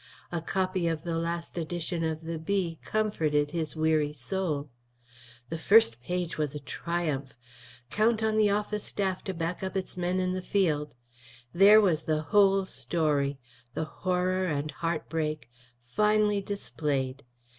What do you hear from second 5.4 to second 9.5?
The first page was a triumph. Count on the office to